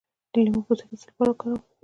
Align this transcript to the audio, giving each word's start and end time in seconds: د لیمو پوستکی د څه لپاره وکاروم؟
د 0.31 0.33
لیمو 0.43 0.61
پوستکی 0.65 0.95
د 0.97 1.01
څه 1.01 1.07
لپاره 1.09 1.29
وکاروم؟ 1.31 1.61